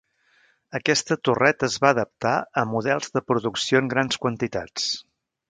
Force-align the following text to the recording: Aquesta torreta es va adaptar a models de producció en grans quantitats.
Aquesta 0.77 1.17
torreta 1.29 1.67
es 1.67 1.75
va 1.83 1.91
adaptar 1.97 2.31
a 2.63 2.65
models 2.71 3.13
de 3.19 3.25
producció 3.33 3.83
en 3.83 3.93
grans 3.95 4.21
quantitats. 4.27 4.91